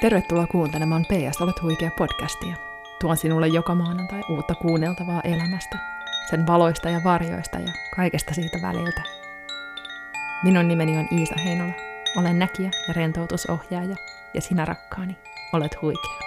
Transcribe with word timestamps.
Tervetuloa 0.00 0.46
kuuntelemaan 0.46 1.04
PS 1.04 1.40
Olet 1.40 1.62
huikea 1.62 1.90
podcastia. 1.98 2.56
Tuon 3.00 3.16
sinulle 3.16 3.48
joka 3.48 3.74
maanantai 3.74 4.22
uutta 4.28 4.54
kuunneltavaa 4.54 5.20
elämästä, 5.20 5.78
sen 6.30 6.46
valoista 6.46 6.90
ja 6.90 7.00
varjoista 7.04 7.58
ja 7.58 7.72
kaikesta 7.96 8.34
siitä 8.34 8.58
väliltä. 8.62 9.02
Minun 10.42 10.68
nimeni 10.68 10.98
on 10.98 11.08
Iisa 11.18 11.34
Heinola. 11.44 11.72
Olen 12.16 12.38
näkijä 12.38 12.70
ja 12.88 12.94
rentoutusohjaaja, 12.94 13.96
ja 14.34 14.40
sinä 14.40 14.64
rakkaani, 14.64 15.16
olet 15.52 15.82
huikea. 15.82 16.18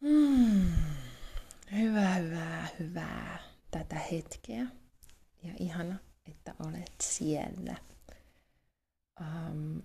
Mm, 0.00 0.72
hyvää, 1.78 2.14
hyvää, 2.14 2.66
hyvää 2.78 3.38
tätä 3.70 3.96
hetkeä. 4.12 4.66
Ja 5.42 5.52
ihana, 5.58 5.96
että 6.30 6.54
olet 6.66 6.92
siellä. 7.02 7.76
Um, 9.20 9.82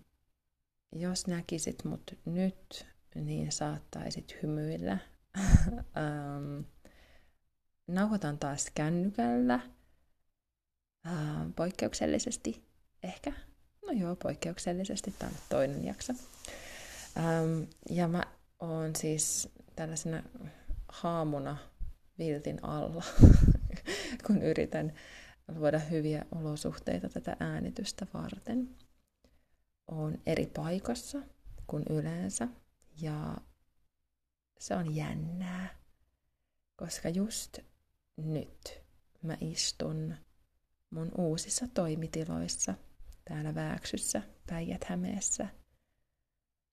jos 0.96 1.28
näkisit 1.28 1.84
mut 1.84 2.18
nyt, 2.26 2.86
niin 3.16 3.52
saattaisit 3.52 4.38
hymyillä. 4.44 4.98
um, 5.38 6.66
nauhoitan 7.96 8.38
taas 8.38 8.72
kännykällä. 8.76 9.60
Uh, 11.08 11.54
poikkeuksellisesti 11.56 12.64
ehkä. 13.04 13.34
No 13.86 13.92
joo, 13.92 14.16
poikkeuksellisesti. 14.16 15.16
Tämä 15.20 15.32
on 15.32 15.38
toinen 15.50 15.86
jakso. 15.86 16.14
Um, 16.14 17.68
ja 17.90 18.08
mä 18.08 18.24
oon 18.60 18.96
siis 18.96 19.50
tällaisena 19.76 20.24
haamuna 20.88 21.58
viltin 22.20 22.64
alla, 22.64 23.04
kun 24.28 24.42
yritän 24.42 24.94
luoda 25.48 25.80
hyviä 25.80 26.26
olosuhteita 26.36 27.10
tätä 27.10 27.38
äänitystä 27.40 28.08
varten. 28.14 28.85
On 29.88 30.18
eri 30.26 30.46
paikassa 30.46 31.20
kuin 31.68 31.84
yleensä 31.90 32.48
ja 33.02 33.38
se 34.60 34.76
on 34.76 34.96
jännää, 34.96 35.76
koska 36.76 37.10
just 37.10 37.60
nyt 38.18 38.82
mä 39.22 39.38
istun 39.42 40.16
mun 40.90 41.12
uusissa 41.18 41.68
toimitiloissa 41.68 42.74
täällä 43.26 43.56
Vääksyssä, 43.56 44.22
Päijät-Hämeessä. 44.48 45.48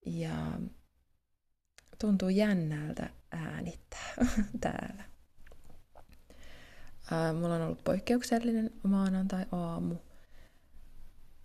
Ja 0.07 0.61
tuntuu 2.01 2.29
jännältä 2.29 3.11
äänittää 3.31 4.15
täällä. 4.61 5.05
Ää, 7.11 7.33
mulla 7.33 7.55
on 7.55 7.63
ollut 7.63 7.85
poikkeuksellinen 7.85 8.71
maanantai-aamu. 8.83 9.95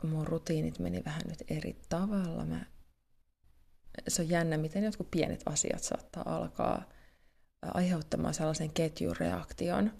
Mun 0.03 0.27
rutiinit 0.27 0.79
meni 0.79 1.01
vähän 1.05 1.21
nyt 1.29 1.43
eri 1.47 1.81
tavalla. 1.89 2.45
Mä... 2.45 2.65
Se 4.07 4.21
on 4.21 4.29
jännä, 4.29 4.57
miten 4.57 4.83
jotkut 4.83 5.11
pienet 5.11 5.43
asiat 5.45 5.83
saattaa 5.83 6.35
alkaa 6.35 6.83
aiheuttamaan 7.61 8.33
sellaisen 8.33 8.73
ketjureaktion. 8.73 9.91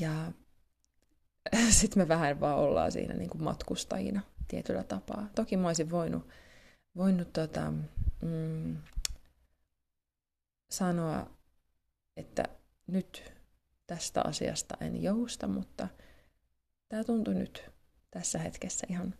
Ja 0.00 0.32
sitten 1.80 2.02
me 2.02 2.08
vähän 2.08 2.40
vaan 2.40 2.58
ollaan 2.58 2.92
siinä 2.92 3.14
niin 3.14 3.30
kuin 3.30 3.44
matkustajina 3.44 4.20
tietyllä 4.48 4.84
tapaa. 4.84 5.28
Toki 5.34 5.56
mä 5.56 5.66
olisin 5.66 5.90
voinut, 5.90 6.28
voinut 6.96 7.32
tota, 7.32 7.72
mm, 8.22 8.76
sanoa, 10.70 11.30
että 12.16 12.44
nyt 12.86 13.32
tästä 13.86 14.22
asiasta 14.22 14.76
en 14.80 15.02
jousta, 15.02 15.46
mutta 15.46 15.88
tämä 16.88 17.04
tuntui 17.04 17.34
nyt 17.34 17.70
tässä 18.10 18.38
hetkessä 18.38 18.86
ihan, 18.90 19.14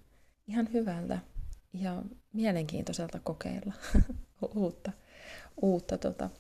ihan 0.47 0.73
hyvältä 0.73 1.19
ja 1.73 2.03
mielenkiintoiselta 2.33 3.21
kokeilla 3.21 3.73
uutta, 4.55 4.93
uutta 5.63 5.99
tota, 5.99 6.31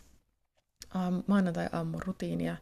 um, 0.95 1.22
maanantai-aamun 1.27 2.03
rutiinia. 2.03 2.56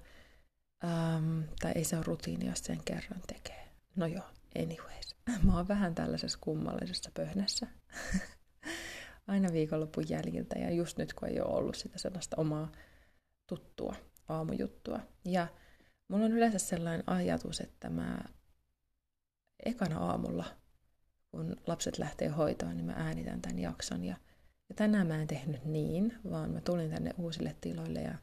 Um, 0.85 1.45
tai 1.61 1.73
ei 1.75 1.85
se 1.85 1.97
ole 1.97 2.05
rutiini, 2.07 2.47
jos 2.47 2.59
sen 2.59 2.81
kerran 2.85 3.21
tekee. 3.27 3.69
No 3.97 4.07
joo, 4.07 4.25
anyways. 4.59 5.17
Mä 5.43 5.57
oon 5.57 5.69
vähän 5.69 5.95
tällaisessa 5.95 6.39
kummallisessa 6.41 7.11
pöhnässä. 7.15 7.67
Aina 9.29 9.53
viikonlopun 9.53 10.05
jäljiltä 10.09 10.59
ja 10.59 10.71
just 10.71 10.99
nyt 10.99 11.13
kun 11.13 11.29
ei 11.29 11.41
ole 11.41 11.55
ollut 11.55 11.77
sitä 11.77 11.99
sellaista 11.99 12.37
omaa 12.39 12.73
tuttua 13.47 13.95
aamujuttua. 14.29 15.01
Ja 15.25 15.47
mulla 16.09 16.25
on 16.25 16.33
yleensä 16.33 16.59
sellainen 16.59 17.05
ajatus, 17.07 17.61
että 17.61 17.91
mä 17.91 18.19
ekana 19.65 19.99
aamulla, 19.99 20.45
kun 21.31 21.57
lapset 21.67 21.99
lähtee 21.99 22.29
hoitoon, 22.29 22.77
niin 22.77 22.87
mä 22.87 22.93
äänitän 22.97 23.43
tämän 23.43 23.59
jakson. 23.59 24.05
Ja, 24.05 24.17
ja 24.69 24.75
tänään 24.75 25.07
mä 25.07 25.21
en 25.21 25.27
tehnyt 25.27 25.65
niin, 25.65 26.19
vaan 26.31 26.51
mä 26.51 26.61
tulin 26.61 26.91
tänne 26.91 27.11
uusille 27.19 27.57
tiloille 27.61 28.01
ja 28.01 28.15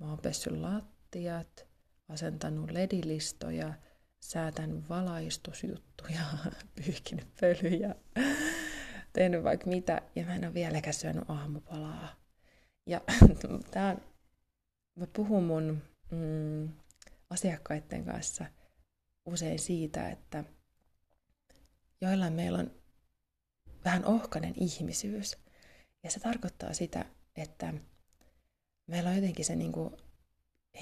mä 0.00 0.08
oon 0.08 0.18
pessy 0.18 0.56
lattiat, 0.56 1.66
asentanut 2.08 2.70
ledilistoja, 2.70 3.74
säätän 4.20 4.88
valaistusjuttuja, 4.88 6.20
pyyhkinyt 6.84 7.26
pölyjä, 7.40 7.94
tehnyt 9.12 9.44
vaikka 9.44 9.66
mitä, 9.66 10.02
ja 10.16 10.24
mä 10.24 10.34
en 10.34 10.44
ole 10.44 10.54
vieläkään 10.54 10.94
syönyt 10.94 11.30
aamupalaa. 11.30 12.08
Ja 12.86 13.00
tää 13.70 13.96
mä 14.96 15.06
puhun 15.12 15.44
mun 15.44 15.82
mm, 16.10 16.68
asiakkaiden 17.30 18.04
kanssa 18.04 18.44
usein 19.26 19.58
siitä, 19.58 20.10
että 20.10 20.44
joillain 22.02 22.32
meillä 22.32 22.58
on 22.58 22.70
vähän 23.84 24.04
ohkainen 24.04 24.54
ihmisyys. 24.56 25.36
Ja 26.04 26.10
se 26.10 26.20
tarkoittaa 26.20 26.72
sitä, 26.72 27.04
että 27.36 27.74
meillä 28.86 29.10
on 29.10 29.16
jotenkin 29.16 29.44
se 29.44 29.56
niin 29.56 29.72
kuin, 29.72 29.96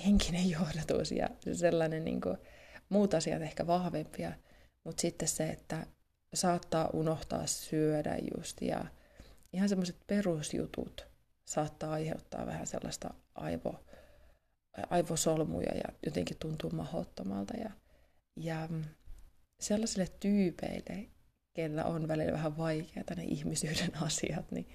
henkinen 0.07 0.51
johdatus 0.51 1.13
ja 1.13 1.29
sellainen 1.53 2.05
niin 2.05 2.21
kuin, 2.21 2.37
muut 2.89 3.15
asiat 3.15 3.43
ehkä 3.43 3.67
vahvempia, 3.67 4.33
mutta 4.85 5.01
sitten 5.01 5.29
se, 5.29 5.51
että 5.51 5.87
saattaa 6.35 6.91
unohtaa 6.93 7.47
syödä 7.47 8.19
just 8.35 8.63
ja 8.63 8.85
ihan 9.53 9.69
semmoiset 9.69 9.97
perusjutut 10.07 11.07
saattaa 11.45 11.93
aiheuttaa 11.93 12.47
vähän 12.47 12.67
sellaista 12.67 13.15
aivo, 13.35 13.85
aivosolmuja 14.91 15.75
ja 15.75 15.95
jotenkin 16.07 16.37
tuntuu 16.41 16.71
mahottomalta. 16.71 17.57
Ja, 17.57 17.71
ja 18.37 18.69
sellaisille 19.61 20.09
tyypeille, 20.21 21.09
kellä 21.55 21.85
on 21.85 22.09
välillä 22.09 22.33
vähän 22.33 22.57
vaikeaa 22.57 23.05
ne 23.17 23.25
ihmisyyden 23.25 24.03
asiat, 24.07 24.51
niin, 24.51 24.69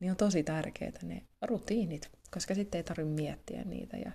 niin 0.00 0.10
on 0.10 0.16
tosi 0.16 0.42
tärkeää 0.42 0.92
ne 1.02 1.22
rutiinit, 1.42 2.10
koska 2.30 2.54
sitten 2.54 2.78
ei 2.78 2.82
tarvitse 2.82 3.22
miettiä 3.22 3.62
niitä. 3.64 3.96
Ja 3.96 4.12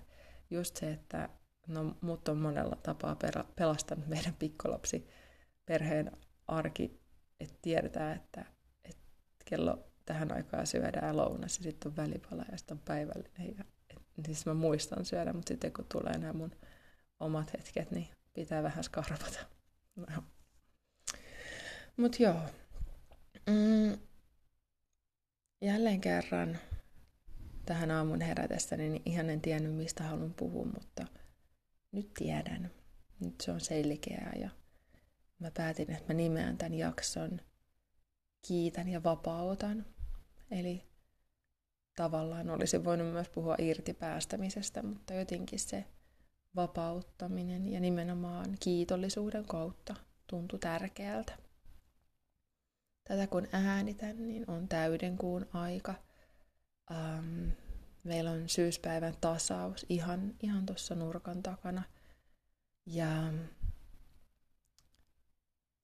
just 0.50 0.76
se, 0.76 0.90
että 0.90 1.28
no, 1.68 1.96
mut 2.00 2.28
on 2.28 2.36
monella 2.36 2.76
tapaa 2.76 3.16
pelastanut 3.56 4.06
meidän 4.06 4.34
pikkulapsi 4.34 5.08
perheen 5.66 6.12
arki, 6.48 7.00
että 7.40 7.58
tiedetään, 7.62 8.16
että, 8.16 8.44
että 8.84 9.02
kello 9.44 9.92
tähän 10.04 10.32
aikaan 10.32 10.66
syödään 10.66 11.16
lounas 11.16 11.58
ja 11.58 11.62
sitten 11.62 11.90
on 11.90 11.96
välipala 11.96 12.44
ja 12.50 12.58
sitten 12.58 12.76
on 12.76 12.82
päivällinen 12.84 13.56
ja 13.56 13.64
siis 14.24 14.46
mä 14.46 14.54
muistan 14.54 15.04
syödä, 15.04 15.32
mutta 15.32 15.48
sitten 15.48 15.72
kun 15.72 15.86
tulee 15.92 16.18
nämä 16.18 16.32
mun 16.32 16.52
omat 17.20 17.52
hetket, 17.52 17.90
niin 17.90 18.08
pitää 18.34 18.62
vähän 18.62 18.84
skarpata. 18.84 19.38
No. 19.96 20.24
Mutta 21.96 22.22
joo. 22.22 22.40
Mm. 23.46 23.98
Jälleen 25.60 26.00
kerran 26.00 26.58
tähän 27.66 27.90
aamun 27.90 28.20
herätestäni, 28.20 28.88
niin 28.88 29.02
ihan 29.04 29.30
en 29.30 29.40
tiennyt, 29.40 29.74
mistä 29.74 30.04
haluan 30.04 30.34
puhua, 30.34 30.64
mutta 30.64 31.06
nyt 31.92 32.14
tiedän. 32.14 32.70
Nyt 33.20 33.40
se 33.40 33.52
on 33.52 33.60
selkeää 33.60 34.32
ja 34.40 34.50
mä 35.38 35.50
päätin, 35.50 35.90
että 35.90 36.12
mä 36.12 36.14
nimeän 36.14 36.58
tämän 36.58 36.74
jakson 36.74 37.40
Kiitän 38.46 38.88
ja 38.88 39.02
vapautan. 39.02 39.86
Eli 40.50 40.82
tavallaan 41.96 42.50
olisi 42.50 42.84
voinut 42.84 43.12
myös 43.12 43.28
puhua 43.28 43.56
irtipäästämisestä, 43.58 44.82
mutta 44.82 45.14
jotenkin 45.14 45.58
se 45.58 45.84
vapauttaminen 46.56 47.72
ja 47.72 47.80
nimenomaan 47.80 48.56
kiitollisuuden 48.60 49.46
kautta 49.46 49.94
tuntui 50.26 50.58
tärkeältä. 50.58 51.38
Tätä 53.08 53.26
kun 53.26 53.48
äänitän, 53.52 54.26
niin 54.26 54.50
on 54.50 54.68
täydenkuun 54.68 55.46
aika. 55.52 55.94
Ähm, 56.90 57.48
meillä 58.04 58.30
on 58.30 58.48
syyspäivän 58.48 59.16
tasaus 59.20 59.86
ihan, 59.88 60.34
ihan 60.42 60.66
tuossa 60.66 60.94
nurkan 60.94 61.42
takana. 61.42 61.82
Ja 62.86 63.32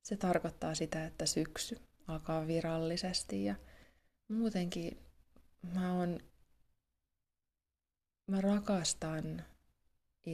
se 0.03 0.17
tarkoittaa 0.17 0.75
sitä, 0.75 1.07
että 1.07 1.27
syksy 1.27 1.79
alkaa 2.09 2.47
virallisesti 2.47 3.45
ja 3.45 3.55
muutenkin 4.29 4.99
mä 5.75 5.93
on, 5.93 6.21
mä 8.27 8.41
rakastan 8.41 9.45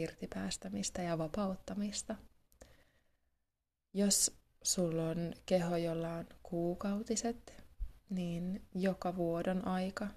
irtipäästämistä 0.01 1.03
ja 1.03 1.19
vapauttamista. 1.19 2.17
Jos 3.95 4.39
sulla 4.63 5.09
on 5.09 5.35
keho, 5.47 5.77
jolla 5.77 6.15
on 6.15 6.27
kuukautiset, 6.43 7.65
niin 8.11 8.69
joka 8.75 9.17
vuodon 9.17 9.67
aika 9.67 10.09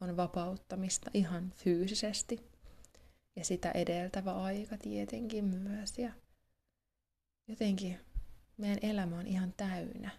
on 0.00 0.16
vapauttamista 0.16 1.10
ihan 1.14 1.52
fyysisesti. 1.56 2.50
Ja 3.36 3.44
sitä 3.44 3.70
edeltävä 3.70 4.32
aika 4.32 4.78
tietenkin 4.78 5.44
myös. 5.44 5.98
Ja 5.98 6.12
jotenkin 7.48 8.00
meidän 8.56 8.78
elämä 8.82 9.18
on 9.18 9.26
ihan 9.26 9.54
täynnä, 9.56 10.10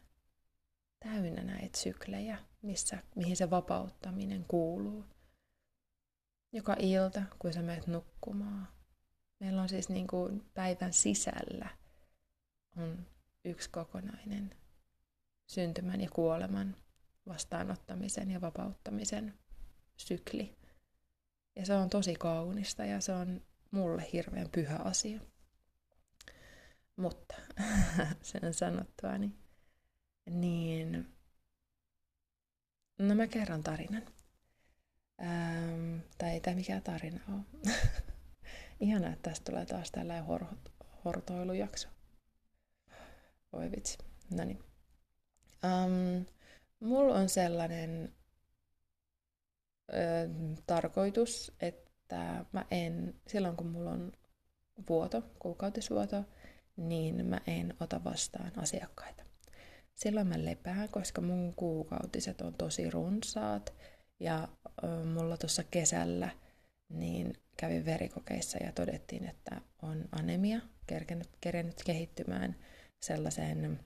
täynnä 1.00 1.44
näitä 1.44 1.78
syklejä, 1.78 2.38
missä, 2.62 2.98
mihin 3.16 3.38
se 3.38 3.50
vapauttaminen 3.50 4.46
kuuluu. 4.48 5.06
Joka 6.54 6.76
ilta, 6.80 7.22
kun 7.40 7.54
sä 7.54 7.62
menet 7.62 7.88
nukkumaan. 7.88 8.68
Meillä 9.42 9.62
on 9.62 9.70
siis 9.70 9.90
niin 9.90 10.08
kuin 10.08 10.46
päivän 10.54 10.94
sisällä 10.94 11.70
on 12.78 13.08
yksi 13.46 13.70
kokonainen 13.70 14.56
syntymän 15.48 16.02
ja 16.02 16.10
kuoleman 16.10 16.76
vastaanottamisen 17.28 18.32
ja 18.32 18.42
vapauttamisen 18.42 19.34
sykli. 19.98 20.58
Ja 21.56 21.66
se 21.66 21.74
on 21.74 21.90
tosi 21.90 22.16
kaunista 22.16 22.86
ja 22.86 23.02
se 23.02 23.14
on 23.14 23.42
mulle 23.72 24.08
hirveän 24.14 24.50
pyhä 24.50 24.78
asia. 24.78 25.22
Mutta 26.96 27.36
sen 28.22 28.54
sanottua, 28.54 29.18
niin, 29.18 29.38
niin 30.30 31.16
no 33.00 33.16
mä 33.16 33.28
kerron 33.28 33.64
tarinan. 33.64 34.04
Ähm, 35.22 35.98
tai 36.18 36.30
ei 36.30 36.42
tämä 36.42 36.56
mikään 36.56 36.84
tarina 36.84 37.20
ole. 37.30 37.74
Ihanaa, 38.82 39.14
että 39.14 39.30
tästä 39.30 39.52
tulee 39.52 39.66
taas 39.66 39.92
tällainen 39.92 40.26
hor- 40.26 40.72
hortoilujakso. 41.06 41.88
Oi 43.54 43.72
vitsi. 43.72 43.98
No 44.32 44.44
niin. 44.44 44.60
Um, 45.64 46.26
mulla 46.80 47.16
on 47.16 47.30
sellainen 47.30 48.14
ö, 49.94 49.96
tarkoitus, 50.68 51.52
että 51.60 52.46
mä 52.52 52.66
en, 52.72 53.16
silloin 53.28 53.56
kun 53.58 53.68
mulla 53.68 53.92
on 53.92 54.12
vuoto, 54.90 55.24
kuukautisvuoto, 55.40 56.24
niin 56.78 57.26
mä 57.26 57.42
en 57.48 57.74
ota 57.80 58.04
vastaan 58.04 58.52
asiakkaita. 58.60 59.24
Silloin 59.96 60.28
mä 60.28 60.46
lepään, 60.46 60.90
koska 60.90 61.22
mun 61.22 61.54
kuukautiset 61.56 62.42
on 62.42 62.54
tosi 62.54 62.90
runsaat 62.90 63.74
ja 64.20 64.48
ö, 64.84 65.06
mulla 65.06 65.38
tuossa 65.38 65.64
kesällä 65.64 66.30
niin 66.90 67.34
kävin 67.58 67.86
verikokeissa 67.86 68.58
ja 68.64 68.72
todettiin, 68.72 69.26
että 69.26 69.62
on 69.82 70.06
anemia, 70.12 70.60
kerkenyt, 70.88 71.30
kerennyt 71.42 71.84
kehittymään 71.86 72.56
sellaiseen, 73.02 73.80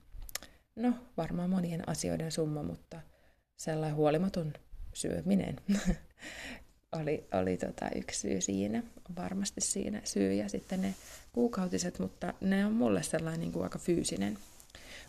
no 0.76 0.92
varmaan 1.16 1.50
monien 1.50 1.88
asioiden 1.88 2.32
summa, 2.32 2.62
mutta 2.62 3.00
sellainen 3.56 3.96
huolimaton 3.96 4.52
syöminen 4.94 5.56
oli, 7.00 7.28
oli 7.32 7.56
tota 7.56 7.90
yksi 7.94 8.20
syy 8.20 8.40
siinä, 8.40 8.82
varmasti 9.16 9.60
siinä 9.60 10.00
syy 10.04 10.32
ja 10.32 10.48
sitten 10.48 10.82
ne 10.82 10.94
kuukautiset, 11.32 11.98
mutta 11.98 12.34
ne 12.40 12.66
on 12.66 12.72
mulle 12.72 13.02
sellainen 13.02 13.40
niin 13.40 13.52
kuin 13.52 13.62
aika 13.62 13.78
fyysinen, 13.78 14.38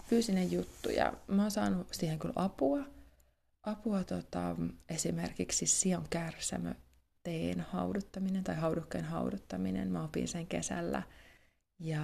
fyysinen 0.10 0.51
juttu 0.51 0.89
ja 0.89 1.13
mä 1.27 1.42
oon 1.42 1.51
saanut 1.51 1.88
siihen 1.92 2.19
kyllä 2.19 2.33
apua, 2.36 2.80
apua 3.63 4.03
tota, 4.03 4.56
esimerkiksi 4.89 5.65
Sion 5.65 6.06
kärsämö 6.10 6.74
teen 7.27 7.62
hauduttaminen 7.62 8.44
tai 8.44 8.56
haudukkeen 8.56 9.06
hauduttaminen. 9.06 9.91
Mä 9.91 10.03
opin 10.03 10.27
sen 10.27 10.47
kesällä 10.47 11.03
ja 11.79 12.01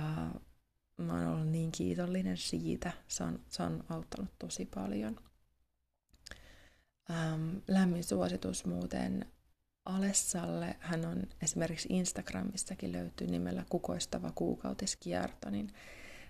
mä 0.98 1.14
oon 1.14 1.28
ollut 1.28 1.48
niin 1.48 1.72
kiitollinen 1.72 2.38
siitä. 2.38 2.92
Se 3.08 3.24
on, 3.24 3.40
se 3.50 3.64
on 3.64 3.84
auttanut 3.90 4.30
tosi 4.40 4.66
paljon. 4.66 5.16
Ähm, 7.12 7.58
lämmin 7.68 8.04
suositus 8.04 8.66
muuten 8.66 9.26
Alessalle. 9.86 10.76
Hän 10.80 11.06
on 11.06 11.24
esimerkiksi 11.42 11.88
Instagramistakin 11.92 12.92
löytyy 12.92 13.28
nimellä 13.28 13.66
kukoistava 13.70 14.32
kuukautiskierto, 14.36 15.50
niin 15.50 15.70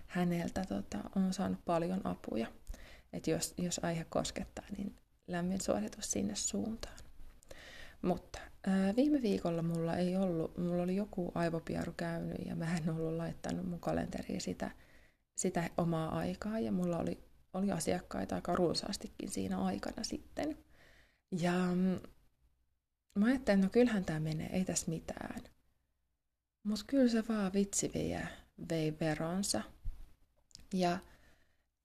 häneltä 0.06 0.64
tota, 0.68 0.98
on 1.16 1.32
saanut 1.32 1.64
paljon 1.64 2.06
apuja. 2.06 2.46
Et 3.12 3.26
jos, 3.26 3.54
jos 3.58 3.80
aihe 3.82 4.04
koskettaa, 4.04 4.64
niin 4.76 4.96
lämmin 5.26 5.60
suositus 5.60 6.10
sinne 6.10 6.34
suuntaan. 6.34 6.98
Mutta 8.02 8.53
ää, 8.66 8.96
viime 8.96 9.22
viikolla 9.22 9.62
mulla 9.62 9.96
ei 9.96 10.16
ollut, 10.16 10.58
mulla 10.58 10.82
oli 10.82 10.96
joku 10.96 11.32
aivopieru 11.34 11.92
käynyt 11.96 12.46
ja 12.46 12.56
mä 12.56 12.76
en 12.76 12.90
ollut 12.90 13.16
laittanut 13.16 13.66
mun 13.66 13.80
kalenteriin 13.80 14.40
sitä, 14.40 14.70
sitä 15.36 15.70
omaa 15.78 16.18
aikaa 16.18 16.58
ja 16.58 16.72
mulla 16.72 16.98
oli, 16.98 17.24
oli 17.54 17.72
asiakkaita 17.72 18.34
aika 18.34 18.56
runsaastikin 18.56 19.30
siinä 19.30 19.58
aikana 19.58 20.04
sitten. 20.04 20.58
Ja 21.40 21.52
mm, 21.74 22.00
mä 23.18 23.26
ajattelin, 23.26 23.60
no 23.60 23.68
kyllähän 23.68 24.04
tämä 24.04 24.20
menee, 24.20 24.50
ei 24.52 24.64
tässä 24.64 24.90
mitään. 24.90 25.42
Mutta 26.62 26.84
kyllä 26.86 27.08
se 27.08 27.24
vaan 27.28 27.52
vitsi 27.52 27.90
vei, 27.94 28.16
vei 28.70 28.96
veronsa. 29.00 29.62
Ja, 30.74 30.98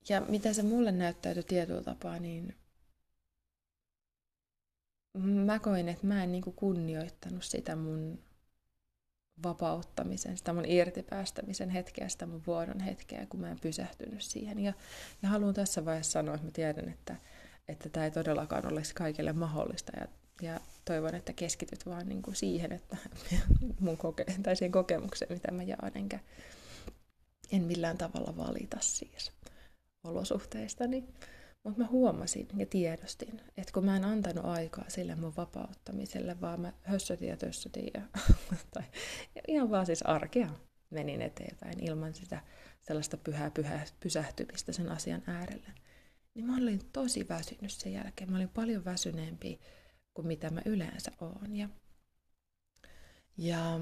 ja 0.09 0.21
mitä 0.21 0.53
se 0.53 0.63
mulle 0.63 0.91
näyttäytyi 0.91 1.43
tietyllä 1.43 1.83
tapaa, 1.83 2.19
niin 2.19 2.58
mä 5.17 5.59
koin, 5.59 5.89
että 5.89 6.07
mä 6.07 6.23
en 6.23 6.31
niin 6.31 6.43
kunnioittanut 6.55 7.43
sitä 7.43 7.75
mun 7.75 8.19
vapauttamisen, 9.43 10.37
sitä 10.37 10.53
mun 10.53 10.65
irtipäästämisen 10.65 11.69
hetkeä, 11.69 12.09
sitä 12.09 12.25
mun 12.25 12.43
vuodon 12.47 12.79
hetkeä, 12.79 13.25
kun 13.25 13.39
mä 13.39 13.51
en 13.51 13.59
pysähtynyt 13.59 14.21
siihen. 14.21 14.59
Ja, 14.59 14.73
ja 15.21 15.29
haluan 15.29 15.53
tässä 15.53 15.85
vaiheessa 15.85 16.11
sanoa, 16.11 16.35
että 16.35 16.47
mä 16.47 16.51
tiedän, 16.51 16.89
että, 16.89 17.15
että 17.67 17.89
tämä 17.89 18.05
ei 18.05 18.11
todellakaan 18.11 18.73
olisi 18.73 18.95
kaikille 18.95 19.33
mahdollista. 19.33 19.91
Ja, 19.99 20.07
ja 20.41 20.59
toivon, 20.85 21.15
että 21.15 21.33
keskityt 21.33 21.85
vaan 21.85 22.09
niin 22.09 22.21
kuin 22.21 22.35
siihen, 22.35 22.71
että 22.71 22.97
mun 23.79 23.97
koke- 23.97 24.41
tai 24.43 24.55
siihen 24.55 24.71
kokemukseen, 24.71 25.33
mitä 25.33 25.51
mä 25.51 25.63
jaan, 25.63 25.91
enkä 25.95 26.19
en 27.51 27.63
millään 27.63 27.97
tavalla 27.97 28.37
valita 28.37 28.77
siis 28.81 29.31
olosuhteistani. 30.03 31.03
Mutta 31.63 31.79
mä 31.79 31.87
huomasin 31.87 32.47
ja 32.57 32.65
tiedostin, 32.65 33.41
että 33.57 33.73
kun 33.73 33.85
mä 33.85 33.97
en 33.97 34.03
antanut 34.03 34.45
aikaa 34.45 34.85
sille 34.87 35.15
mun 35.15 35.35
vapauttamiselle, 35.37 36.41
vaan 36.41 36.61
mä 36.61 36.73
hössötin 36.81 37.29
ja 37.29 37.37
tössötin 37.37 37.91
ja, 37.93 38.01
tai 38.73 38.83
ihan 39.47 39.71
vaan 39.71 39.85
siis 39.85 40.01
arkea 40.01 40.49
menin 40.89 41.21
eteenpäin 41.21 41.83
ilman 41.83 42.13
sitä 42.13 42.41
sellaista 42.81 43.17
pyhää, 43.17 43.51
pyhää 43.51 43.85
pysähtymistä 43.99 44.71
sen 44.71 44.91
asian 44.91 45.23
äärelle. 45.27 45.69
Niin 46.33 46.45
mä 46.45 46.57
olin 46.57 46.81
tosi 46.93 47.27
väsynyt 47.29 47.71
sen 47.71 47.93
jälkeen. 47.93 48.31
Mä 48.31 48.37
olin 48.37 48.49
paljon 48.49 48.85
väsyneempi 48.85 49.59
kuin 50.13 50.27
mitä 50.27 50.49
mä 50.49 50.61
yleensä 50.65 51.11
oon. 51.21 51.55
Ja, 51.55 51.69
ja 53.37 53.79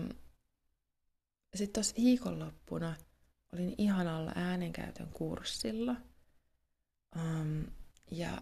sitten 1.55 1.73
tuossa 1.73 1.95
viikonloppuna 1.97 2.95
olin 3.53 3.75
ihanalla 3.77 4.31
äänenkäytön 4.35 5.09
kurssilla– 5.13 5.95
Um, 7.15 7.65
ja 8.11 8.41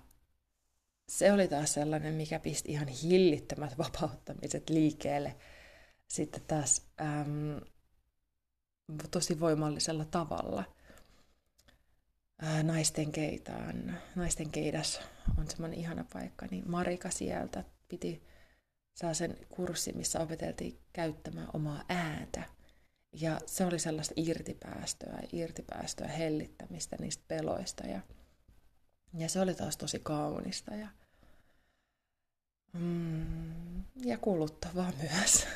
se 1.10 1.32
oli 1.32 1.48
taas 1.48 1.74
sellainen, 1.74 2.14
mikä 2.14 2.40
pisti 2.40 2.72
ihan 2.72 2.88
hillittömät 2.88 3.78
vapauttamiset 3.84 4.70
liikkeelle. 4.70 5.36
Sitten 6.08 6.42
taas 6.48 6.88
äm, 7.02 7.62
tosi 9.12 9.40
voimallisella 9.40 10.06
tavalla. 10.06 10.64
Ää, 12.42 12.64
naisten 12.64 13.12
keitaan, 13.12 14.00
naisten 14.16 14.50
keidas 14.50 15.02
on 15.38 15.50
semmoinen 15.50 15.80
ihana 15.80 16.06
paikka, 16.14 16.48
niin 16.52 16.72
Marika 16.72 17.10
sieltä 17.10 17.64
piti 17.88 18.24
saa 18.96 19.14
sen 19.14 19.38
kurssi, 19.50 19.94
missä 19.94 20.20
opeteltiin 20.20 20.80
käyttämään 20.94 21.50
omaa 21.54 21.84
ääntä. 21.90 22.44
Ja 23.22 23.40
se 23.46 23.66
oli 23.66 23.80
sellaista 23.80 24.14
irtipäästöä, 24.18 25.20
irtipäästöä, 25.34 26.08
hellittämistä 26.08 26.96
niistä 27.00 27.24
peloista 27.28 27.88
ja 27.88 28.02
ja 29.18 29.30
se 29.30 29.40
oli 29.40 29.56
taas 29.56 29.78
tosi 29.78 30.00
kaunista 30.00 30.76
ja, 30.76 30.88
mm, 32.74 33.84
ja 33.96 34.18
kuluttavaa 34.18 34.92
myös. 35.02 35.48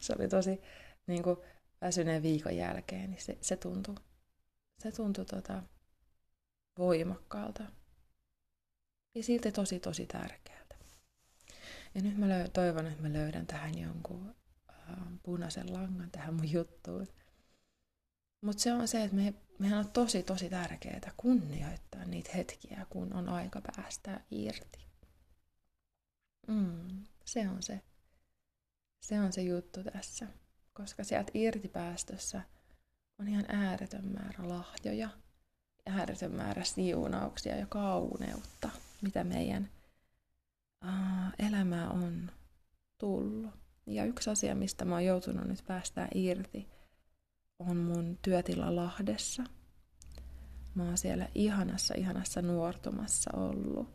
se 0.00 0.14
oli 0.18 0.28
tosi 0.28 0.60
niin 1.06 1.22
kuin 1.22 1.36
väsyneen 1.80 2.22
viikon 2.22 2.56
jälkeen, 2.56 3.10
niin 3.10 3.22
se, 3.22 3.38
se 3.40 3.56
tuntui, 3.56 3.94
se 4.78 4.92
tuntui 4.92 5.24
tota, 5.24 5.62
voimakkaalta 6.78 7.62
ja 9.14 9.22
silti 9.22 9.52
tosi 9.52 9.80
tosi 9.80 10.06
tärkeältä. 10.06 10.76
Ja 11.94 12.02
nyt 12.02 12.18
mä 12.18 12.26
löy- 12.26 12.50
toivon, 12.52 12.86
että 12.86 13.02
mä 13.02 13.12
löydän 13.12 13.46
tähän 13.46 13.78
jonkun 13.78 14.34
äh, 14.70 14.96
punaisen 15.22 15.72
langan 15.72 16.10
tähän 16.10 16.34
mun 16.34 16.52
juttuun. 16.52 17.08
Mutta 18.42 18.62
se 18.62 18.72
on 18.72 18.88
se, 18.88 19.04
että 19.04 19.16
me, 19.16 19.34
mehän 19.58 19.78
on 19.78 19.92
tosi 19.92 20.22
tosi 20.22 20.48
tärkeää 20.48 21.12
kunnioittaa 21.16 22.04
niitä 22.04 22.30
hetkiä, 22.34 22.86
kun 22.90 23.12
on 23.12 23.28
aika 23.28 23.60
päästää 23.76 24.24
irti. 24.30 24.78
Mm, 26.48 27.04
se 27.24 27.48
on 27.48 27.62
se. 27.62 27.80
Se 29.00 29.20
on 29.20 29.32
se 29.32 29.42
juttu 29.42 29.84
tässä. 29.84 30.26
Koska 30.72 31.04
sieltä 31.04 31.30
irtipäästössä 31.34 32.42
on 33.18 33.28
ihan 33.28 33.44
ääretön 33.48 34.04
määrä 34.04 34.48
lahjoja, 34.48 35.08
ääretön 35.86 36.32
määrä 36.32 36.64
siunauksia 36.64 37.56
ja 37.56 37.66
kauneutta, 37.66 38.70
mitä 39.02 39.24
meidän 39.24 39.70
ää, 40.80 41.32
elämää 41.38 41.90
on 41.90 42.30
tullut. 42.98 43.50
Ja 43.86 44.04
yksi 44.04 44.30
asia, 44.30 44.54
mistä 44.54 44.84
mä 44.84 44.94
oon 44.94 45.04
joutunut 45.04 45.44
nyt 45.44 45.64
päästään 45.66 46.08
irti, 46.14 46.68
on 47.68 47.76
mun 47.76 48.18
työtila 48.22 48.76
Lahdessa. 48.76 49.44
Mä 50.74 50.84
oon 50.84 50.98
siellä 50.98 51.28
ihanassa, 51.34 51.94
ihanassa 51.94 52.42
nuortumassa 52.42 53.30
ollut. 53.34 53.88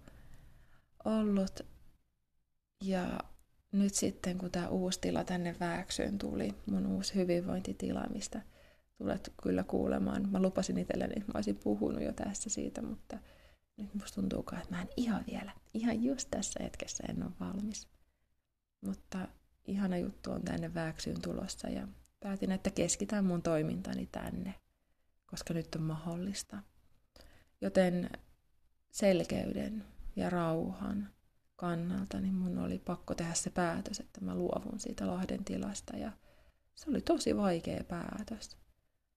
ollut. 1.05 1.61
Ja 2.83 3.19
nyt 3.71 3.93
sitten, 3.93 4.37
kun 4.37 4.51
tämä 4.51 4.67
uusi 4.67 5.01
tila 5.01 5.23
tänne 5.23 5.55
Vääksyyn 5.59 6.17
tuli, 6.17 6.53
mun 6.65 6.87
uusi 6.87 7.15
hyvinvointitila, 7.15 8.07
mistä 8.13 8.41
tulet 8.97 9.33
kyllä 9.43 9.63
kuulemaan. 9.63 10.29
Mä 10.29 10.41
lupasin 10.41 10.77
itselleni, 10.77 11.13
että 11.17 11.31
mä 11.31 11.37
olisin 11.37 11.57
puhunut 11.63 12.03
jo 12.03 12.13
tässä 12.13 12.49
siitä, 12.49 12.81
mutta 12.81 13.17
nyt 13.77 13.93
musta 13.93 14.21
tuntuu, 14.21 14.39
että 14.39 14.75
mä 14.75 14.81
en 14.81 14.89
ihan 14.97 15.23
vielä, 15.31 15.51
ihan 15.73 16.03
just 16.03 16.27
tässä 16.31 16.63
hetkessä 16.63 17.03
en 17.09 17.23
ole 17.23 17.31
valmis. 17.39 17.87
Mutta 18.85 19.27
ihana 19.65 19.97
juttu 19.97 20.31
on 20.31 20.41
tänne 20.41 20.73
Vääksyyn 20.73 21.21
tulossa 21.21 21.69
ja 21.69 21.87
päätin, 22.27 22.51
että 22.51 22.69
keskitän 22.69 23.25
mun 23.25 23.41
toimintani 23.41 24.05
tänne, 24.11 24.53
koska 25.25 25.53
nyt 25.53 25.75
on 25.75 25.81
mahdollista. 25.81 26.57
Joten 27.61 28.09
selkeyden 28.91 29.85
ja 30.15 30.29
rauhan 30.29 31.09
kannalta, 31.55 32.19
niin 32.19 32.33
mun 32.33 32.57
oli 32.57 32.79
pakko 32.79 33.15
tehdä 33.15 33.33
se 33.33 33.49
päätös, 33.49 33.99
että 33.99 34.21
mä 34.21 34.35
luovun 34.35 34.79
siitä 34.79 35.07
Lahden 35.07 35.45
tilasta. 35.45 35.97
Ja 35.97 36.11
se 36.75 36.89
oli 36.89 37.01
tosi 37.01 37.37
vaikea 37.37 37.83
päätös. 37.83 38.57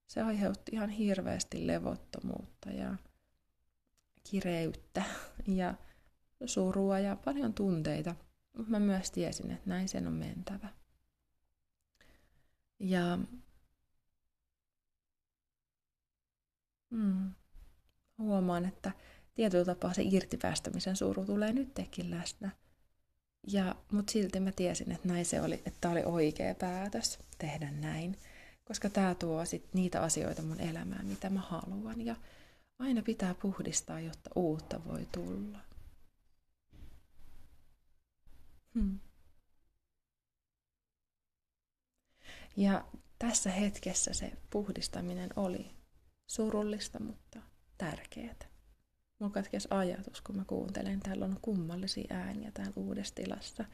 Se 0.07 0.21
aiheutti 0.21 0.71
ihan 0.73 0.89
hirveästi 0.89 1.67
levottomuutta 1.67 2.69
ja 2.69 2.95
kireyttä 4.29 5.03
ja 5.61 5.75
surua 6.45 6.99
ja 6.99 7.15
paljon 7.15 7.53
tunteita. 7.53 8.15
Mutta 8.57 8.71
mä 8.71 8.79
myös 8.79 9.11
tiesin, 9.11 9.51
että 9.51 9.69
näin 9.69 9.89
sen 9.89 10.07
on 10.07 10.13
mentävä. 10.13 10.80
Ja 12.81 13.17
mm, 16.89 17.31
huomaan, 18.17 18.65
että 18.65 18.91
tietyllä 19.35 19.65
tapaa 19.65 19.93
se 19.93 20.01
irtipäästämisen 20.03 20.95
suru 20.95 21.25
tulee 21.25 21.53
nytkin 21.53 22.11
läsnä. 22.11 22.51
Ja, 23.47 23.75
mutta 23.91 24.11
silti 24.11 24.39
mä 24.39 24.51
tiesin, 24.51 24.91
että 24.91 25.07
näin 25.07 25.25
se 25.25 25.41
oli, 25.41 25.61
että 25.65 25.89
oli 25.89 26.03
oikea 26.03 26.55
päätös 26.55 27.19
tehdä 27.37 27.71
näin. 27.71 28.17
Koska 28.63 28.89
tämä 28.89 29.15
tuo 29.15 29.45
sit 29.45 29.73
niitä 29.73 30.01
asioita 30.01 30.41
mun 30.41 30.59
elämään, 30.59 31.05
mitä 31.05 31.29
mä 31.29 31.39
haluan. 31.39 32.05
Ja 32.05 32.15
aina 32.79 33.01
pitää 33.01 33.33
puhdistaa, 33.33 33.99
jotta 33.99 34.29
uutta 34.35 34.81
voi 34.85 35.07
tulla. 35.11 35.59
Hmm. 38.73 38.99
Ja 42.55 42.85
tässä 43.19 43.51
hetkessä 43.51 44.13
se 44.13 44.31
puhdistaminen 44.49 45.29
oli 45.35 45.71
surullista, 46.27 46.99
mutta 46.99 47.39
tärkeää. 47.77 48.35
Mulla 49.19 49.33
katkesi 49.33 49.67
ajatus, 49.71 50.21
kun 50.21 50.35
mä 50.35 50.45
kuuntelen, 50.45 50.99
täällä 50.99 51.25
on 51.25 51.37
kummallisia 51.41 52.15
ääniä 52.15 52.51
täällä 52.51 52.73
uudessa 52.75 53.15
tilassa. 53.15 53.65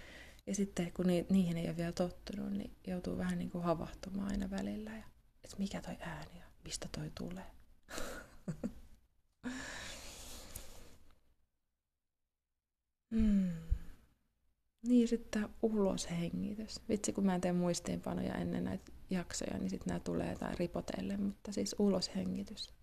Ja 0.47 0.55
sitten 0.55 0.91
kun 0.93 1.07
ni, 1.07 1.25
niihin 1.29 1.57
ei 1.57 1.67
ole 1.67 1.77
vielä 1.77 1.91
tottunut, 1.91 2.51
niin 2.51 2.75
joutuu 2.87 3.17
vähän 3.17 3.37
niin 3.37 3.49
kuin 3.49 3.63
havahtumaan 3.63 4.31
aina 4.31 4.49
välillä. 4.49 4.91
Ja, 4.91 5.03
että 5.43 5.57
mikä 5.57 5.81
toi 5.81 5.97
ääni 5.99 6.35
on, 6.35 6.51
mistä 6.63 6.89
toi 6.91 7.11
tulee. 7.15 7.45
Niin 14.87 15.07
sitten 15.07 15.49
uloshengitys. 15.61 16.81
Vitsi, 16.89 17.13
kun 17.13 17.25
mä 17.25 17.35
en 17.35 17.41
tee 17.41 17.51
muistiinpanoja 17.53 18.35
ennen 18.35 18.63
näitä 18.63 18.91
jaksoja, 19.09 19.57
niin 19.57 19.69
sitten 19.69 19.87
nämä 19.87 19.99
tulee 19.99 20.35
tai 20.35 20.55
ripotelle, 20.55 21.17
mutta 21.17 21.51
siis 21.51 21.75
uloshengitys 21.79 22.73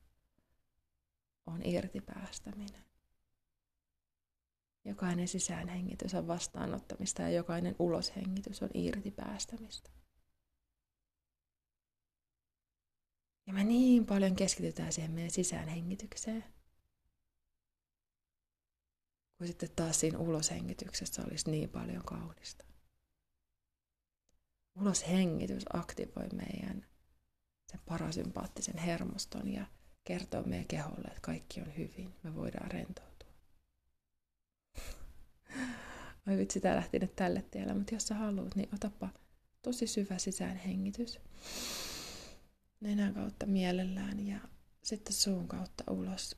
on 1.47 1.61
irtipäästäminen. 1.67 2.85
Jokainen 4.85 5.29
sisäänhengitys 5.29 6.15
on 6.15 6.27
vastaanottamista 6.27 7.23
ja 7.23 7.31
jokainen 7.31 7.77
uloshengitys 7.79 8.63
on 8.63 8.71
irtipäästämistä. 8.75 9.91
Ja 13.47 13.53
me 13.53 13.65
niin 13.65 14.07
paljon 14.07 14.37
keskitytään 14.37 14.93
siihen 14.93 15.11
meidän 15.11 15.31
sisäänhengitykseen. 15.31 16.45
Kun 19.39 19.47
sitten 19.47 19.69
taas 19.77 20.01
siinä 20.01 20.19
uloshengityksessä 20.19 21.23
olisi 21.27 21.51
niin 21.51 21.69
paljon 21.69 22.05
kaunista. 22.05 22.65
Uloshengitys 24.75 25.65
aktivoi 25.73 26.29
meidän 26.33 26.87
sen 27.71 27.81
parasympaattisen 27.87 28.79
hermoston 28.79 29.49
ja 29.49 29.67
kertoo 30.05 30.43
meidän 30.43 30.67
keholle, 30.67 31.09
että 31.09 31.21
kaikki 31.21 31.61
on 31.61 31.77
hyvin. 31.77 32.15
Me 32.23 32.35
voidaan 32.35 32.71
rentoutua. 32.71 33.33
Oi 36.29 36.37
vitsi, 36.37 36.61
tää 36.61 36.77
lähti 36.77 36.99
nyt 36.99 37.17
tälle 37.17 37.43
tielle, 37.51 37.75
mutta 37.75 37.95
jos 37.95 38.07
sä 38.07 38.15
haluat, 38.15 38.55
niin 38.55 38.75
otapa 38.75 39.09
tosi 39.63 39.87
syvä 39.87 40.19
sisäänhengitys. 40.19 41.21
Nenän 42.81 43.15
kautta 43.15 43.47
mielellään 43.47 44.27
ja 44.27 44.39
sitten 44.83 45.13
suun 45.13 45.49
kautta 45.49 45.85
ulos. 45.91 46.37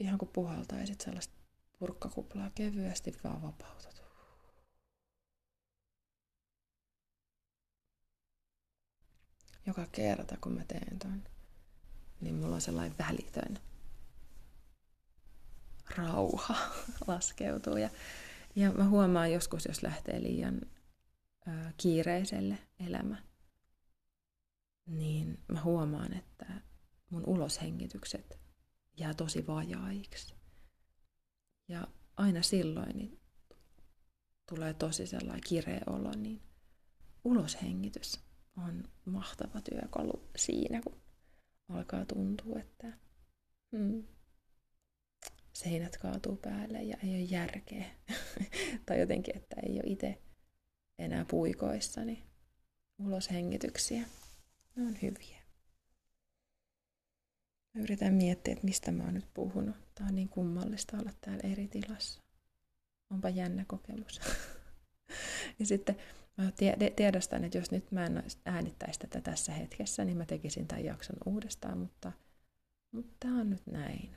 Ihan 0.00 0.18
kuin 0.18 0.28
puhaltaisit 0.32 1.00
sellaista 1.00 1.34
purkkakuplaa 1.82 2.50
kevyesti 2.54 3.12
vaan 3.24 3.42
vapautat. 3.42 4.02
Joka 9.66 9.86
kerta 9.92 10.36
kun 10.40 10.52
mä 10.52 10.64
teen 10.64 10.98
ton, 10.98 11.24
niin 12.20 12.34
mulla 12.34 12.54
on 12.54 12.60
sellainen 12.60 12.98
välitön 12.98 13.58
rauha 15.96 16.54
laskeutuu. 17.06 17.76
Ja, 17.76 17.90
ja 18.56 18.72
mä 18.72 18.88
huomaan 18.88 19.32
joskus, 19.32 19.66
jos 19.66 19.82
lähtee 19.82 20.22
liian 20.22 20.60
ö, 21.48 21.50
kiireiselle 21.76 22.58
elämä, 22.86 23.22
niin 24.86 25.44
mä 25.48 25.62
huomaan, 25.62 26.12
että 26.12 26.46
mun 27.10 27.22
uloshengitykset 27.26 28.38
jää 28.96 29.14
tosi 29.14 29.46
vajaiksi. 29.46 30.41
Ja 31.68 31.86
aina 32.16 32.42
silloin 32.42 32.96
niin 32.96 33.20
tulee 34.48 34.74
tosi 34.74 35.06
sellainen 35.06 35.44
kireä 35.46 35.80
olo, 35.86 36.10
niin 36.16 36.42
uloshengitys 37.24 38.20
on 38.56 38.84
mahtava 39.04 39.60
työkalu 39.60 40.28
siinä, 40.36 40.80
kun 40.80 41.00
alkaa 41.68 42.04
tuntua, 42.04 42.58
että 42.58 42.98
hmm, 43.76 44.04
seinät 45.52 45.96
kaatuu 45.96 46.36
päälle 46.36 46.82
ja 46.82 46.96
ei 47.04 47.10
ole 47.10 47.20
järkeä. 47.20 47.90
tai 48.86 49.00
jotenkin, 49.00 49.36
että 49.36 49.56
ei 49.62 49.72
ole 49.72 49.92
itse 49.92 50.22
enää 50.98 51.24
puikoissa, 51.24 52.04
niin 52.04 52.22
uloshengityksiä. 52.98 54.02
Ne 54.76 54.82
on 54.82 54.96
hyviä. 55.02 55.41
Mä 57.74 57.82
yritän 57.82 58.14
miettiä, 58.14 58.52
että 58.52 58.64
mistä 58.64 58.92
mä 58.92 59.04
oon 59.04 59.14
nyt 59.14 59.34
puhunut. 59.34 59.76
Tää 59.94 60.06
on 60.06 60.14
niin 60.14 60.28
kummallista 60.28 60.96
olla 60.96 61.10
täällä 61.20 61.52
eri 61.52 61.68
tilassa. 61.68 62.20
Onpa 63.10 63.28
jännä 63.28 63.64
kokemus. 63.64 64.20
ja 65.58 65.66
sitten 65.66 65.96
mä 66.36 66.52
tiedostan, 66.96 67.44
että 67.44 67.58
jos 67.58 67.70
nyt 67.70 67.92
mä 67.92 68.04
en 68.04 68.22
äänittäisi 68.44 69.00
tätä 69.00 69.20
tässä 69.20 69.52
hetkessä, 69.52 70.04
niin 70.04 70.16
mä 70.16 70.26
tekisin 70.26 70.66
tämän 70.66 70.84
jakson 70.84 71.16
uudestaan, 71.26 71.78
mutta, 71.78 72.12
mutta 72.92 73.12
tämä 73.20 73.40
on 73.40 73.50
nyt 73.50 73.66
näin. 73.66 74.10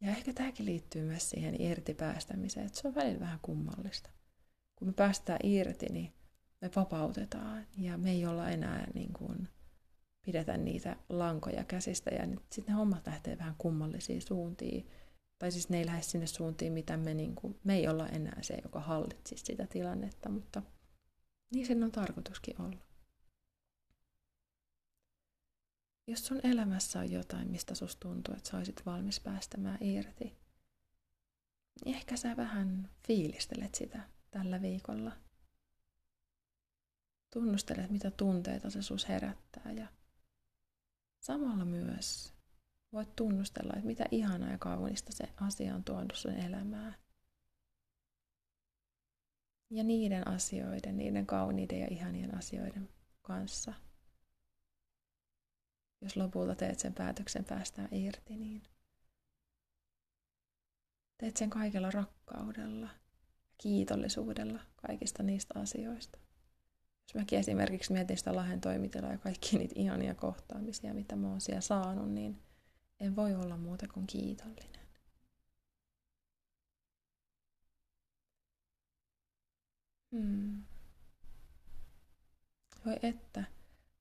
Ja 0.00 0.10
ehkä 0.10 0.32
tämäkin 0.32 0.66
liittyy 0.66 1.02
myös 1.02 1.30
siihen 1.30 1.60
irti 1.60 1.94
päästämiseen, 1.94 2.66
että 2.66 2.80
se 2.80 2.88
on 2.88 2.94
välillä 2.94 3.20
vähän 3.20 3.38
kummallista. 3.42 4.10
Kun 4.76 4.88
me 4.88 4.92
päästään 4.92 5.40
irti, 5.42 5.86
niin 5.86 6.12
me 6.60 6.70
vapautetaan 6.76 7.66
ja 7.76 7.98
me 7.98 8.10
ei 8.10 8.26
olla 8.26 8.50
enää 8.50 8.86
niin 8.94 9.12
kuin, 9.12 9.48
pidetä 10.26 10.56
niitä 10.56 10.96
lankoja 11.08 11.64
käsistä 11.64 12.10
ja 12.10 12.28
sitten 12.52 12.74
ne 12.74 12.78
hommat 12.78 13.06
lähtee 13.06 13.38
vähän 13.38 13.54
kummallisiin 13.58 14.22
suuntiin. 14.22 14.90
Tai 15.38 15.52
siis 15.52 15.68
ne 15.68 15.78
ei 15.78 15.86
lähde 15.86 16.02
sinne 16.02 16.26
suuntiin, 16.26 16.72
mitä 16.72 16.96
me, 16.96 17.14
niin 17.14 17.34
kuin, 17.34 17.60
me 17.64 17.74
ei 17.74 17.88
olla 17.88 18.08
enää 18.08 18.42
se, 18.42 18.58
joka 18.62 18.80
hallitsisi 18.80 19.44
sitä 19.44 19.66
tilannetta, 19.66 20.28
mutta 20.28 20.62
niin 21.54 21.66
sen 21.66 21.84
on 21.84 21.92
tarkoituskin 21.92 22.60
olla. 22.60 22.78
Jos 26.06 26.26
sun 26.26 26.40
elämässä 26.42 26.98
on 26.98 27.12
jotain, 27.12 27.50
mistä 27.50 27.74
sus 27.74 27.96
tuntuu, 27.96 28.34
että 28.34 28.50
sä 28.50 28.56
olisit 28.56 28.86
valmis 28.86 29.20
päästämään 29.20 29.78
irti, 29.80 30.24
niin 31.84 31.96
ehkä 31.96 32.16
sä 32.16 32.36
vähän 32.36 32.90
fiilistelet 33.06 33.74
sitä 33.74 34.08
tällä 34.30 34.62
viikolla. 34.62 35.12
Tunnustelet, 37.32 37.90
mitä 37.90 38.10
tunteita 38.10 38.70
se 38.70 38.82
sus 38.82 39.08
herättää 39.08 39.72
ja 39.72 39.86
samalla 41.28 41.64
myös 41.64 42.38
Voit 42.92 43.16
tunnustella, 43.16 43.72
että 43.74 43.86
mitä 43.86 44.04
ihanaa 44.10 44.50
ja 44.50 44.58
kaunista 44.58 45.12
se 45.12 45.28
asia 45.36 45.74
on 45.74 45.84
tuonut 45.84 46.12
sun 46.14 46.32
elämään. 46.34 46.94
Ja 49.70 49.84
niiden 49.84 50.28
asioiden, 50.28 50.96
niiden 50.96 51.26
kauniiden 51.26 51.80
ja 51.80 51.86
ihanien 51.90 52.34
asioiden 52.34 52.88
kanssa. 53.22 53.74
Jos 56.00 56.16
lopulta 56.16 56.54
teet 56.54 56.78
sen 56.78 56.94
päätöksen 56.94 57.44
päästään 57.44 57.88
irti, 57.94 58.36
niin 58.36 58.62
teet 61.18 61.36
sen 61.36 61.50
kaikella 61.50 61.90
rakkaudella, 61.90 62.88
kiitollisuudella 63.58 64.60
kaikista 64.76 65.22
niistä 65.22 65.60
asioista. 65.60 66.18
Jos 67.08 67.14
mäkin 67.14 67.38
esimerkiksi 67.38 67.92
mietin 67.92 68.16
sitä 68.18 68.36
Lahden 68.36 68.60
toimitilaa 68.60 69.12
ja 69.12 69.18
kaikki 69.18 69.58
niitä 69.58 69.74
ihania 69.76 70.14
kohtaamisia, 70.14 70.94
mitä 70.94 71.16
mä 71.16 71.28
oon 71.28 71.40
siellä 71.40 71.60
saanut, 71.60 72.10
niin 72.10 72.42
en 73.00 73.16
voi 73.16 73.34
olla 73.34 73.56
muuta 73.56 73.86
kuin 73.88 74.06
kiitollinen. 74.06 74.88
Hmm. 80.12 80.64
Voi 82.86 82.96
että. 83.02 83.44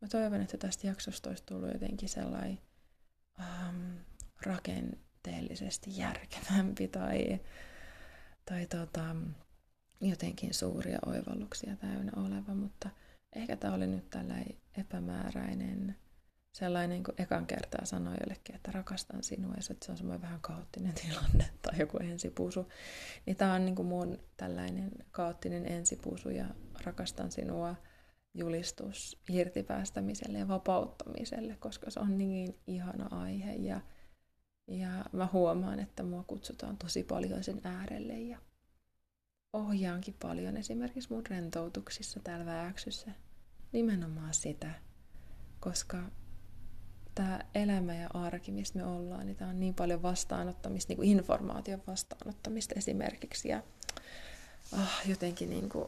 Mä 0.02 0.08
toivon, 0.08 0.42
että 0.42 0.58
tästä 0.58 0.88
jaksosta 0.88 1.30
olisi 1.30 1.44
tullut 1.46 1.74
jotenkin 1.74 2.10
sellainen 2.10 2.60
ähm, 3.40 3.96
rakenteellisesti 4.46 5.98
järkevämpi 5.98 6.88
tai, 6.88 7.40
tai 8.46 8.66
tota, 8.66 9.16
jotenkin 10.02 10.54
suuria 10.54 11.00
oivalluksia 11.06 11.76
täynnä 11.76 12.12
oleva, 12.16 12.54
mutta 12.56 12.90
ehkä 13.36 13.56
tämä 13.56 13.74
oli 13.74 13.88
nyt 13.88 14.10
tällainen 14.10 14.58
epämääräinen 14.78 15.96
sellainen, 16.58 17.04
kun 17.04 17.14
ekan 17.18 17.48
kertaa 17.48 17.86
sanoi 17.86 18.16
jollekin, 18.22 18.56
että 18.56 18.72
rakastan 18.72 19.24
sinua, 19.24 19.54
ja 19.56 19.62
se 19.62 19.76
on 19.90 19.98
semmoinen 19.98 20.22
vähän 20.22 20.42
kaoottinen 20.42 20.94
tilanne 21.06 21.46
tai 21.62 21.80
joku 21.80 21.98
ensipusu. 21.98 22.68
Niin 23.26 23.38
tämä 23.38 23.54
on 23.54 23.66
niin 23.66 23.76
kuin 23.76 23.88
mun 23.88 24.20
tällainen 24.38 24.92
kaoottinen 25.12 25.72
ensipusu 25.72 26.30
ja 26.30 26.46
rakastan 26.84 27.32
sinua 27.32 27.76
julistus 28.34 29.22
irtipäästämiselle 29.30 30.40
ja 30.40 30.48
vapauttamiselle, 30.48 31.56
koska 31.60 31.90
se 31.90 32.00
on 32.00 32.18
niin 32.18 32.56
ihana 32.68 33.08
aihe 33.12 33.54
ja, 33.54 33.82
ja 34.68 35.06
mä 35.12 35.30
huomaan, 35.34 35.80
että 35.80 36.04
mua 36.04 36.24
kutsutaan 36.24 36.78
tosi 36.78 37.04
paljon 37.04 37.44
sen 37.44 37.62
äärelle 37.64 38.14
ja 38.14 38.38
ohjaankin 39.58 40.16
paljon 40.22 40.58
esimerkiksi 40.58 41.14
mun 41.14 41.26
rentoutuksissa 41.26 42.20
täällä 42.20 42.46
Vääksyssä 42.46 43.12
nimenomaan 43.72 44.34
sitä, 44.34 44.72
koska 45.60 45.98
tämä 47.16 47.40
elämä 47.56 47.96
ja 47.96 48.10
arki, 48.14 48.52
missä 48.52 48.80
me 48.80 48.86
ollaan, 48.86 49.26
niin 49.26 49.36
tämä 49.36 49.50
on 49.50 49.60
niin 49.60 49.74
paljon 49.74 50.02
vastaanottamista, 50.02 50.92
niin 50.92 50.98
kuin 50.98 51.10
informaation 51.10 51.82
vastaanottamista 51.88 52.76
esimerkiksi 52.78 53.50
ja 53.50 53.64
ah, 54.72 55.02
jotenkin 55.06 55.50
niin 55.50 55.70
kuin 55.70 55.88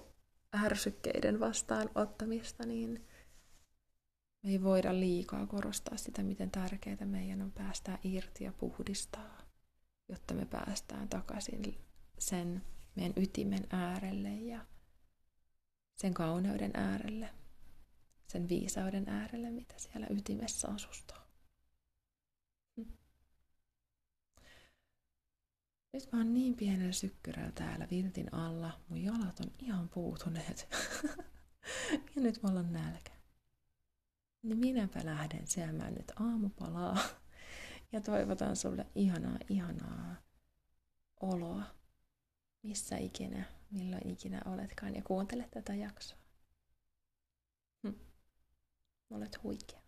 ärsykkeiden 0.65 1.39
vastaanottamista, 1.39 2.65
niin 2.65 3.07
me 4.43 4.49
ei 4.49 4.63
voida 4.63 4.99
liikaa 4.99 5.47
korostaa 5.47 5.97
sitä, 5.97 6.23
miten 6.23 6.51
tärkeää 6.51 7.05
meidän 7.05 7.41
on 7.41 7.51
päästää 7.51 7.97
irti 8.03 8.43
ja 8.43 8.51
puhdistaa, 8.51 9.37
jotta 10.09 10.33
me 10.33 10.45
päästään 10.45 11.09
takaisin 11.09 11.77
sen 12.19 12.61
meidän 12.95 13.13
ytimen 13.17 13.67
äärelle 13.69 14.29
ja 14.29 14.65
sen 15.95 16.13
kauneuden 16.13 16.71
äärelle, 16.73 17.29
sen 18.27 18.49
viisauden 18.49 19.09
äärelle, 19.09 19.49
mitä 19.49 19.73
siellä 19.77 20.07
ytimessä 20.09 20.67
asustaa. 20.67 21.27
Hm. 22.77 22.91
Nyt 25.93 26.11
mä 26.11 26.17
oon 26.17 26.33
niin 26.33 26.55
pienellä 26.55 26.91
sykkyrällä 26.91 27.51
täällä 27.51 27.87
viltin 27.91 28.33
alla, 28.33 28.79
mun 28.89 29.03
jalat 29.03 29.39
on 29.39 29.51
ihan 29.59 29.89
puutuneet. 29.89 30.67
ja 32.15 32.21
nyt 32.21 32.43
mulla 32.43 32.59
on 32.59 32.73
nälkä. 32.73 33.11
Niin 34.43 34.57
minäpä 34.57 34.99
lähden 35.03 35.47
syömään 35.47 35.93
nyt 35.93 36.11
aamupalaa. 36.15 36.97
Ja 37.91 38.01
toivotan 38.01 38.55
sulle 38.55 38.85
ihanaa, 38.95 39.37
ihanaa 39.49 40.15
oloa 41.21 41.63
missä 42.63 42.97
ikinä, 42.97 43.43
milloin 43.71 44.09
ikinä 44.09 44.41
oletkaan 44.45 44.95
ja 44.95 45.01
kuuntele 45.01 45.49
tätä 45.51 45.75
jaksoa. 45.75 46.17
Hm. 47.83 47.93
Olet 49.09 49.43
huikea. 49.43 49.79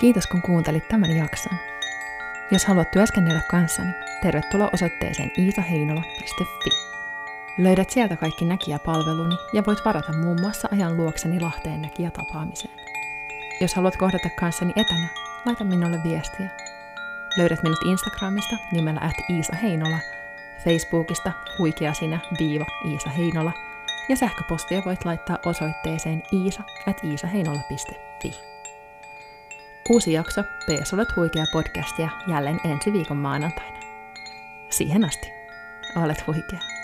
Kiitos 0.00 0.26
kun 0.26 0.42
kuuntelit 0.42 0.88
tämän 0.88 1.16
jakson. 1.16 1.58
Jos 2.50 2.64
haluat 2.64 2.90
työskennellä 2.90 3.42
kanssani, 3.50 3.92
tervetuloa 4.22 4.70
osoitteeseen 4.74 5.30
iitaheinola.fi. 5.38 6.70
Löydät 7.58 7.90
sieltä 7.90 8.16
kaikki 8.16 8.44
näkijäpalveluni 8.44 9.34
ja 9.52 9.62
voit 9.66 9.84
varata 9.84 10.12
muun 10.12 10.40
muassa 10.40 10.68
ajan 10.72 10.96
luokseni 10.96 11.40
Lahteen 11.40 11.82
näkijätapaamiseen. 11.82 12.74
Jos 13.60 13.74
haluat 13.74 13.96
kohdata 13.96 14.28
kanssani 14.40 14.72
etänä, 14.76 15.08
laita 15.48 15.64
minulle 15.64 16.02
viestiä. 16.02 16.50
Löydät 17.36 17.62
minut 17.62 17.78
Instagramista 17.84 18.56
nimellä 18.72 19.00
at 19.00 19.14
Iisa 19.30 19.56
Heinola, 19.56 19.98
Facebookista 20.64 21.32
huikea 21.58 21.94
sinä 21.94 22.18
viiva 22.38 22.66
Iisa 22.90 23.10
Heinola 23.10 23.52
ja 24.08 24.16
sähköpostia 24.16 24.82
voit 24.84 25.04
laittaa 25.04 25.38
osoitteeseen 25.46 26.22
iisa 26.32 26.62
at 26.86 27.04
iisaheinola.fi. 27.04 28.40
Uusi 29.90 30.12
jakso 30.12 30.42
PS 30.42 30.94
Olet 30.94 31.16
huikea 31.16 31.44
podcastia 31.52 32.08
jälleen 32.26 32.60
ensi 32.64 32.92
viikon 32.92 33.16
maanantaina. 33.16 33.78
Siihen 34.70 35.04
asti, 35.04 35.28
olet 35.96 36.26
huikea. 36.26 36.77